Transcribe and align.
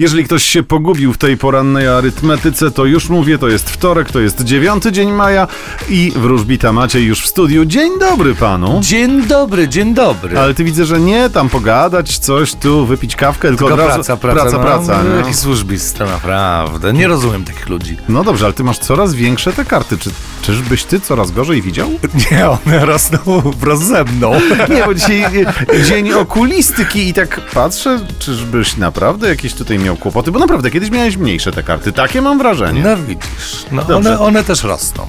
Jeżeli 0.00 0.24
ktoś 0.24 0.42
się 0.42 0.62
pogubił 0.62 1.12
w 1.12 1.18
tej 1.18 1.36
porannej 1.36 1.88
arytmetyce, 1.88 2.70
to 2.70 2.84
już 2.84 3.08
mówię, 3.08 3.38
to 3.38 3.48
jest 3.48 3.70
wtorek, 3.70 4.10
to 4.10 4.20
jest 4.20 4.44
dziewiąty 4.44 4.92
dzień 4.92 5.12
maja 5.12 5.48
i 5.88 6.12
wróżbita 6.16 6.72
Maciej 6.72 7.04
już 7.04 7.22
w 7.22 7.26
studiu. 7.26 7.64
Dzień 7.64 7.98
dobry 7.98 8.34
panu. 8.34 8.80
Dzień 8.82 9.26
dobry, 9.26 9.68
dzień 9.68 9.94
dobry. 9.94 10.38
Ale 10.38 10.54
ty 10.54 10.64
widzę, 10.64 10.84
że 10.84 11.00
nie 11.00 11.30
tam 11.30 11.48
pogadać, 11.48 12.18
coś 12.18 12.54
tu, 12.54 12.86
wypić 12.86 13.16
kawkę, 13.16 13.48
tylko, 13.48 13.66
Tylko 13.66 13.76
razu 13.76 13.94
praca, 13.94 14.16
praca, 14.16 14.40
praca. 14.40 14.56
no, 14.58 14.62
praca, 14.62 15.02
no? 15.02 15.16
Jaki 15.16 15.34
służbista, 15.34 16.04
naprawdę. 16.04 16.92
Nie 16.92 17.08
rozumiem 17.08 17.44
takich 17.44 17.68
ludzi. 17.68 17.96
No 18.08 18.24
dobrze, 18.24 18.44
ale 18.44 18.54
ty 18.54 18.64
masz 18.64 18.78
coraz 18.78 19.14
większe 19.14 19.52
te 19.52 19.64
karty. 19.64 19.98
Czy, 19.98 20.10
czyżbyś 20.42 20.84
ty 20.84 21.00
coraz 21.00 21.30
gorzej 21.30 21.62
widział? 21.62 21.90
Nie, 22.30 22.48
one 22.48 22.86
rosną 22.86 23.18
wraz 23.58 23.86
ze 23.86 24.04
mną. 24.04 24.32
Nie, 24.74 24.84
bo 24.84 24.94
dzisiaj 24.94 25.22
e, 25.22 25.82
dzień 25.84 26.12
okulistyki 26.12 27.08
i 27.08 27.12
tak 27.12 27.40
patrzę, 27.54 28.00
czyżbyś 28.18 28.76
naprawdę 28.76 29.28
jakieś 29.28 29.54
tutaj 29.54 29.78
miał 29.78 29.89
kłopoty, 29.96 30.32
bo 30.32 30.38
naprawdę 30.38 30.70
kiedyś 30.70 30.90
miałeś 30.90 31.16
mniejsze 31.16 31.52
te 31.52 31.62
karty, 31.62 31.92
takie 31.92 32.22
mam 32.22 32.38
wrażenie. 32.38 32.82
No 32.82 32.96
widzisz, 32.96 33.66
no 33.72 33.82
Dobrze. 33.84 34.10
one, 34.10 34.20
one 34.20 34.44
też 34.44 34.62
rosną. 34.64 35.06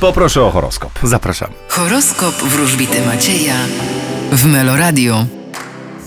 Poproszę 0.00 0.42
o 0.44 0.50
horoskop. 0.50 0.90
Zapraszam. 1.02 1.50
Horoskop 1.68 2.34
wróżbity 2.34 3.06
Macieja 3.06 3.54
w 4.32 4.44
Meloradio. 4.46 5.26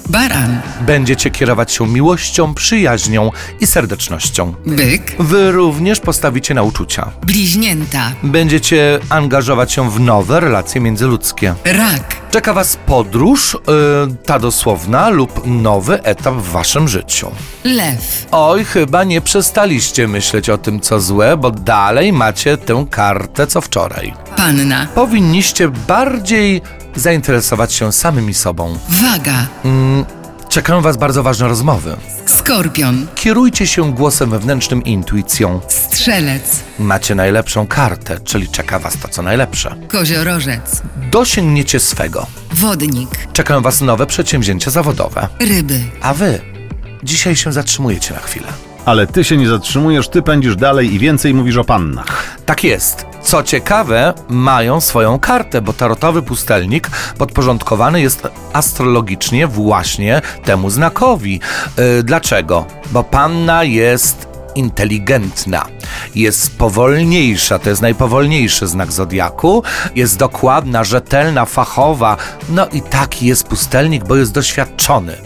Baran, 0.09 0.61
Będziecie 0.81 1.29
kierować 1.31 1.71
się 1.71 1.87
miłością, 1.87 2.53
przyjaźnią 2.53 3.31
i 3.59 3.67
serdecznością. 3.67 4.53
byk, 4.65 5.15
Wy 5.19 5.51
również 5.51 5.99
postawicie 5.99 6.53
na 6.53 6.63
uczucia. 6.63 7.11
bliźnięta, 7.25 8.11
Będziecie 8.23 8.99
angażować 9.09 9.71
się 9.71 9.91
w 9.91 9.99
nowe 9.99 10.39
relacje 10.39 10.81
międzyludzkie. 10.81 11.53
rak, 11.65 12.15
Czeka 12.31 12.53
Was 12.53 12.75
podróż, 12.85 13.57
yy, 14.07 14.15
ta 14.25 14.39
dosłowna, 14.39 15.09
lub 15.09 15.41
nowy 15.45 16.03
etap 16.03 16.33
w 16.35 16.51
Waszym 16.51 16.87
życiu. 16.87 17.31
lew, 17.63 18.25
Oj, 18.31 18.65
chyba 18.65 19.03
nie 19.03 19.21
przestaliście 19.21 20.07
myśleć 20.07 20.49
o 20.49 20.57
tym, 20.57 20.79
co 20.79 20.99
złe, 20.99 21.37
bo 21.37 21.51
dalej 21.51 22.13
macie 22.13 22.57
tę 22.57 22.85
kartę 22.89 23.47
co 23.47 23.61
wczoraj. 23.61 24.13
panna, 24.37 24.87
Powinniście 24.95 25.67
bardziej 25.87 26.61
zainteresować 26.95 27.73
się 27.73 27.91
samymi 27.93 28.33
sobą. 28.33 28.77
waga, 28.89 29.47
Czekają 30.57 30.81
Was 30.81 30.97
bardzo 30.97 31.23
ważne 31.23 31.47
rozmowy. 31.47 31.95
skorpion, 32.25 33.07
Kierujcie 33.15 33.67
się 33.67 33.93
głosem 33.93 34.29
wewnętrznym 34.29 34.83
i 34.83 34.91
intuicją. 34.91 35.61
strzelec, 35.67 36.59
Macie 36.79 37.15
najlepszą 37.15 37.67
kartę, 37.67 38.19
czyli 38.23 38.47
czeka 38.47 38.79
Was 38.79 38.97
to 38.97 39.07
co 39.07 39.21
najlepsze. 39.21 39.75
koziorożec, 39.87 40.81
Dosięgniecie 41.11 41.79
swego. 41.79 42.27
wodnik, 42.53 43.09
Czekają 43.33 43.61
Was 43.61 43.81
nowe 43.81 44.05
przedsięwzięcia 44.05 44.71
zawodowe. 44.71 45.27
ryby, 45.39 45.79
A 46.01 46.13
Wy 46.13 46.39
dzisiaj 47.03 47.35
się 47.35 47.51
zatrzymujecie 47.51 48.13
na 48.13 48.19
chwilę. 48.19 48.47
Ale 48.85 49.07
ty 49.07 49.23
się 49.23 49.37
nie 49.37 49.47
zatrzymujesz, 49.47 50.09
ty 50.09 50.21
pędzisz 50.21 50.55
dalej 50.55 50.93
i 50.93 50.99
więcej 50.99 51.33
mówisz 51.33 51.57
o 51.57 51.63
pannach. 51.63 52.36
Tak 52.47 52.63
jest. 52.63 53.05
Co 53.21 53.43
ciekawe, 53.43 54.13
mają 54.29 54.81
swoją 54.81 55.19
kartę, 55.19 55.61
bo 55.61 55.73
tarotowy 55.73 56.21
pustelnik 56.21 56.89
podporządkowany 57.17 58.01
jest 58.01 58.27
astrologicznie 58.53 59.47
właśnie 59.47 60.21
temu 60.43 60.69
znakowi. 60.69 61.39
Yy, 61.77 62.03
dlaczego? 62.03 62.65
Bo 62.91 63.03
panna 63.03 63.63
jest 63.63 64.27
inteligentna, 64.55 65.65
jest 66.15 66.57
powolniejsza, 66.57 67.59
to 67.59 67.69
jest 67.69 67.81
najpowolniejszy 67.81 68.67
znak 68.67 68.91
zodiaku, 68.91 69.63
jest 69.95 70.17
dokładna, 70.17 70.83
rzetelna, 70.83 71.45
fachowa, 71.45 72.17
no 72.49 72.67
i 72.67 72.81
taki 72.81 73.25
jest 73.25 73.47
pustelnik, 73.47 74.03
bo 74.03 74.15
jest 74.15 74.33
doświadczony. 74.33 75.17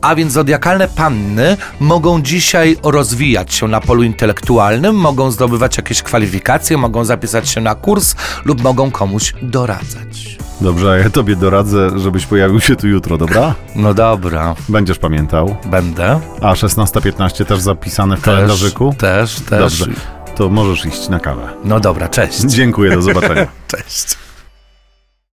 A 0.00 0.14
więc 0.14 0.32
zodiakalne 0.32 0.88
panny 0.88 1.56
mogą 1.80 2.22
dzisiaj 2.22 2.76
rozwijać 2.82 3.54
się 3.54 3.68
na 3.68 3.80
polu 3.80 4.02
intelektualnym, 4.02 4.94
mogą 4.96 5.30
zdobywać 5.30 5.76
jakieś 5.76 6.02
kwalifikacje, 6.02 6.76
mogą 6.76 7.04
zapisać 7.04 7.48
się 7.48 7.60
na 7.60 7.74
kurs 7.74 8.14
lub 8.44 8.62
mogą 8.62 8.90
komuś 8.90 9.34
doradzać. 9.42 10.38
Dobrze, 10.60 10.90
a 10.90 10.96
ja 10.96 11.10
tobie 11.10 11.36
doradzę, 11.36 11.90
żebyś 11.98 12.26
pojawił 12.26 12.60
się 12.60 12.76
tu 12.76 12.88
jutro, 12.88 13.18
dobra? 13.18 13.54
No 13.76 13.94
dobra, 13.94 14.54
Będziesz 14.68 14.98
pamiętał. 14.98 15.56
będę. 15.66 16.20
A 16.40 16.52
16.15 16.52 17.44
też 17.44 17.60
zapisane 17.60 18.16
w 18.16 18.20
Też, 18.20 18.24
kalendarzyku? 18.24 18.94
też, 18.98 19.34
też. 19.34 19.78
Dobrze, 19.78 20.00
to 20.36 20.48
możesz 20.48 20.86
iść 20.86 21.08
na 21.08 21.20
kawę. 21.20 21.48
No 21.64 21.80
dobra, 21.80 22.08
cześć. 22.08 22.40
Dziękuję, 22.40 22.90
do 22.90 23.02
zobaczenia. 23.12 23.46
Cześć. 23.68 24.16